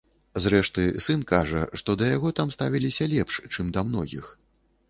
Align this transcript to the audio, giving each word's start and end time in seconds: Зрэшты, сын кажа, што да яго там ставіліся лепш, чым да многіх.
Зрэшты, 0.43 0.85
сын 1.07 1.25
кажа, 1.33 1.61
што 1.81 1.97
да 2.03 2.09
яго 2.15 2.31
там 2.39 2.57
ставіліся 2.57 3.11
лепш, 3.15 3.41
чым 3.53 3.73
да 3.77 3.85
многіх. 3.93 4.35